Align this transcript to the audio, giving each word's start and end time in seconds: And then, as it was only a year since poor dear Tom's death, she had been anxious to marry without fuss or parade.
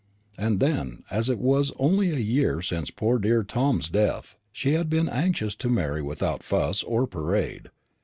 And 0.35 0.59
then, 0.59 1.03
as 1.11 1.29
it 1.29 1.37
was 1.37 1.71
only 1.77 2.09
a 2.09 2.17
year 2.17 2.63
since 2.63 2.89
poor 2.89 3.19
dear 3.19 3.43
Tom's 3.43 3.87
death, 3.87 4.35
she 4.51 4.73
had 4.73 4.89
been 4.89 5.07
anxious 5.07 5.53
to 5.53 5.69
marry 5.69 6.01
without 6.01 6.41
fuss 6.41 6.81
or 6.81 7.05
parade. 7.05 7.67